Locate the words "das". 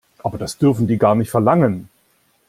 0.39-0.57